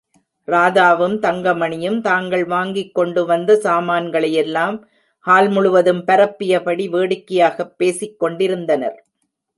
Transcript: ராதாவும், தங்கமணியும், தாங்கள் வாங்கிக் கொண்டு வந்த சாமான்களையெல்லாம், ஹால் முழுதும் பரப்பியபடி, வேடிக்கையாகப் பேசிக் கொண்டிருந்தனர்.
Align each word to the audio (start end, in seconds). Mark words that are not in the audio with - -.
ராதாவும், 0.47 1.19
தங்கமணியும், 1.19 2.01
தாங்கள் 2.01 2.45
வாங்கிக் 2.45 2.93
கொண்டு 2.93 3.25
வந்த 3.25 3.59
சாமான்களையெல்லாம், 3.63 4.81
ஹால் 5.19 5.49
முழுதும் 5.49 6.05
பரப்பியபடி, 6.07 6.89
வேடிக்கையாகப் 6.89 7.77
பேசிக் 7.77 8.19
கொண்டிருந்தனர். 8.19 9.05